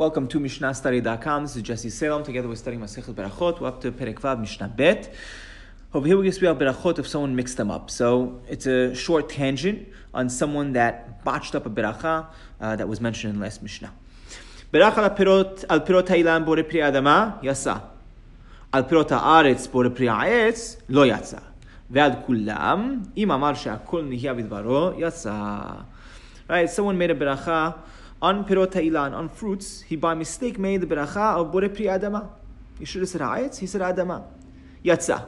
Welcome 0.00 0.28
to 0.28 0.40
MishnahStudy.com. 0.40 1.42
This 1.42 1.56
is 1.56 1.62
Jesse 1.62 1.90
Salem. 1.90 2.24
Together 2.24 2.48
we're 2.48 2.54
studying 2.54 2.80
Masechet 2.80 3.12
Berachot. 3.12 3.60
We're 3.60 3.68
up 3.68 3.82
to 3.82 3.92
Perek 3.92 4.14
Vav 4.14 4.40
Mishnah 4.40 4.68
Bet. 4.68 5.12
Over 5.92 6.06
here 6.06 6.16
we 6.16 6.24
just 6.24 6.40
to 6.40 6.46
speak 6.46 6.58
Berachot 6.58 6.98
if 6.98 7.06
someone 7.06 7.36
mixed 7.36 7.58
them 7.58 7.70
up. 7.70 7.90
So 7.90 8.40
it's 8.48 8.64
a 8.64 8.94
short 8.94 9.28
tangent 9.28 9.86
on 10.14 10.30
someone 10.30 10.72
that 10.72 11.22
botched 11.22 11.54
up 11.54 11.66
a 11.66 11.68
Beracha 11.68 12.28
uh, 12.62 12.76
that 12.76 12.88
was 12.88 12.98
mentioned 12.98 13.34
in 13.34 13.40
last 13.40 13.62
Mishnah. 13.62 13.92
Berach 14.72 14.96
al 14.96 15.10
pirot 15.10 15.66
al 15.68 15.80
pirot 15.80 16.08
ha'ilan 16.08 16.46
bore 16.46 16.62
pri 16.62 16.78
adama 16.78 17.38
yasa. 17.42 17.82
Al 18.72 18.84
pirot 18.84 19.10
ha'aretz 19.10 19.70
bore 19.70 19.90
pri 19.90 20.06
ha'aretz 20.06 20.78
lo 20.88 21.06
yatsa. 21.06 21.42
Ve'al 21.92 22.24
kulam 22.24 23.06
im 23.14 23.30
amar 23.30 23.54
she'akol 23.54 24.04
nihya 24.04 24.34
bidvaro 24.34 24.98
yasa. 24.98 25.84
Right, 26.48 26.70
someone 26.70 26.96
made 26.96 27.10
a 27.10 27.14
Beracha 27.14 27.74
on 28.22 28.44
pirot 28.44 28.74
ha'ilan, 28.74 29.14
on 29.14 29.28
fruits, 29.28 29.82
he 29.82 29.96
by 29.96 30.14
mistake 30.14 30.58
made 30.58 30.80
the 30.80 30.86
beracha 30.86 31.36
of 31.36 31.50
bore 31.50 31.68
pri 31.68 31.86
adama. 31.86 32.30
He 32.78 32.84
should 32.84 33.02
have 33.02 33.08
said 33.08 33.20
ha'etz, 33.20 33.58
he 33.58 33.66
said 33.66 33.80
adama. 33.80 34.24
Yatsa. 34.84 35.26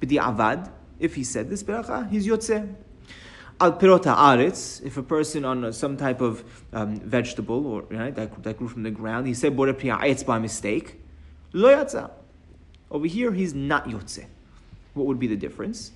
B'di 0.00 0.18
avad, 0.18 0.70
if 0.98 1.14
he 1.14 1.24
said 1.24 1.48
this 1.48 1.62
beracha, 1.62 2.08
he's 2.10 2.26
yotze. 2.26 2.74
Al 3.60 3.78
pirot 3.78 4.04
ha'aretz, 4.04 4.84
if 4.84 4.96
a 4.96 5.02
person 5.02 5.44
on 5.44 5.72
some 5.72 5.96
type 5.96 6.20
of 6.20 6.44
um, 6.72 6.96
vegetable 7.00 7.66
or 7.66 7.82
right, 7.82 8.14
that, 8.14 8.42
that 8.42 8.56
grew 8.58 8.68
from 8.68 8.82
the 8.82 8.90
ground, 8.90 9.26
he 9.26 9.34
said 9.34 9.56
bore 9.56 9.72
pri 9.72 9.90
ha'etz 9.90 10.24
by 10.24 10.38
mistake, 10.38 11.00
lo 11.52 11.68
yatsa. 11.68 12.10
Over 12.90 13.06
here, 13.06 13.32
he's 13.32 13.54
not 13.54 13.86
yotze. 13.86 14.26
What 14.92 15.06
would 15.06 15.18
be 15.18 15.26
the 15.26 15.36
difference? 15.36 15.92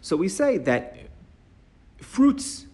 So 0.00 0.16
we 0.16 0.28
say 0.28 0.58
that 0.58 0.96
fruits 1.98 2.66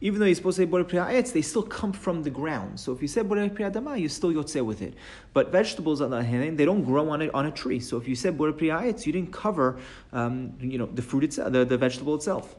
even 0.00 0.20
though 0.20 0.26
you're 0.26 0.34
supposed 0.34 0.56
to 0.56 0.62
say 0.62 0.66
Bore 0.66 0.84
Pri'ayetz, 0.84 1.32
they 1.32 1.42
still 1.42 1.62
come 1.62 1.92
from 1.92 2.22
the 2.22 2.30
ground. 2.30 2.78
So 2.78 2.92
if 2.92 3.02
you 3.02 3.08
say 3.08 3.22
Bore 3.22 3.38
Pri'adama, 3.48 3.98
you 3.98 4.08
still 4.08 4.32
yotze 4.32 4.64
with 4.64 4.80
it. 4.80 4.94
But 5.32 5.50
vegetables, 5.50 6.00
on 6.00 6.10
the 6.10 6.22
hand, 6.22 6.56
they 6.56 6.64
don't 6.64 6.84
grow 6.84 7.10
on, 7.10 7.22
it, 7.22 7.34
on 7.34 7.46
a 7.46 7.50
tree. 7.50 7.80
So 7.80 7.96
if 7.96 8.06
you 8.06 8.14
said 8.14 8.38
Bore 8.38 8.52
Pri'ayetz, 8.52 9.06
you 9.06 9.12
didn't 9.12 9.32
cover 9.32 9.78
um, 10.12 10.54
you 10.60 10.78
know, 10.78 10.86
the 10.86 11.02
fruit 11.02 11.24
itself, 11.24 11.52
the, 11.52 11.64
the 11.64 11.76
vegetable 11.76 12.14
itself. 12.14 12.54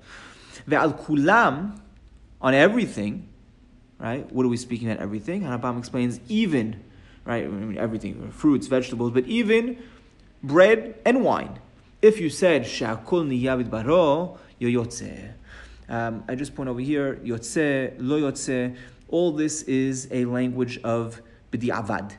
Ve'al 0.68 1.00
kulam, 1.00 1.80
on 2.42 2.54
everything, 2.54 3.28
right? 4.00 4.30
What 4.32 4.46
are 4.46 4.50
we 4.50 4.58
speaking 4.58 4.90
at 4.90 5.00
everything? 5.00 5.44
HaRambam 5.44 5.80
explains 5.80 6.20
even, 6.30 6.84
right? 7.26 7.44
I 7.44 7.48
mean, 7.48 7.78
everything, 7.78 8.32
fruits, 8.32 8.68
vegetables, 8.68 9.12
but 9.12 9.26
even 9.26 9.82
bread 10.44 10.96
and 11.06 11.24
wine. 11.24 11.60
If 12.02 12.20
you 12.20 12.30
said 12.30 12.64
Sha'kul 12.64 13.28
niyavid 13.28 13.70
baro, 13.70 14.40
you're 14.58 14.84
yotze. 14.84 15.34
Um, 15.90 16.24
I 16.28 16.36
just 16.36 16.56
point 16.56 16.70
over 16.70 16.80
here, 16.80 17.16
yotze, 17.24 17.96
lo 17.98 18.22
yotze, 18.22 18.78
all 19.08 19.32
this 19.32 19.64
is 19.64 20.08
a 20.12 20.26
language 20.26 20.80
of 20.84 21.22
b'di'avad. 21.52 22.16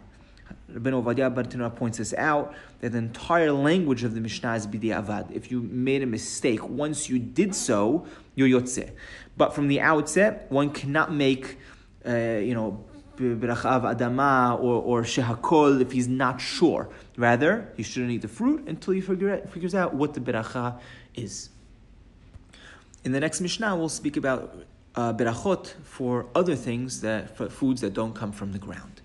Rabbeinu 0.72 1.02
Ovadia 1.02 1.32
Bartenura 1.32 1.74
points 1.74 1.98
this 1.98 2.12
out, 2.14 2.54
that 2.80 2.92
the 2.92 2.98
entire 2.98 3.52
language 3.52 4.04
of 4.04 4.14
the 4.14 4.20
Mishnah 4.20 4.54
is 4.54 4.66
b'di'avad. 4.66 5.30
If 5.30 5.50
you 5.50 5.62
made 5.62 6.02
a 6.02 6.06
mistake, 6.06 6.68
once 6.68 7.08
you 7.08 7.18
did 7.18 7.54
so, 7.54 8.06
you're 8.34 8.60
yotze. 8.60 8.90
But 9.36 9.54
from 9.54 9.68
the 9.68 9.80
outset, 9.80 10.46
one 10.50 10.70
cannot 10.70 11.12
make, 11.12 11.58
uh, 12.06 12.12
you 12.12 12.54
know, 12.54 12.84
berachav 13.16 13.82
adama 13.94 14.58
or, 14.58 14.82
or 14.82 15.02
shehakol 15.02 15.80
if 15.80 15.92
he's 15.92 16.08
not 16.08 16.40
sure. 16.40 16.88
Rather, 17.16 17.72
he 17.76 17.82
shouldn't 17.82 18.10
eat 18.10 18.22
the 18.22 18.28
fruit 18.28 18.66
until 18.66 18.94
he 18.94 19.00
figure, 19.00 19.38
figures 19.46 19.74
out 19.74 19.94
what 19.94 20.14
the 20.14 20.20
beracha 20.20 20.80
is. 21.14 21.50
In 23.04 23.12
the 23.12 23.20
next 23.20 23.40
Mishnah, 23.40 23.76
we'll 23.76 23.88
speak 23.88 24.16
about 24.16 24.54
uh, 24.94 25.12
berachot 25.12 25.74
for 25.84 26.26
other 26.34 26.54
things 26.54 27.00
that 27.00 27.36
for 27.36 27.48
foods 27.48 27.80
that 27.80 27.94
don't 27.94 28.14
come 28.14 28.32
from 28.32 28.52
the 28.52 28.58
ground. 28.58 28.99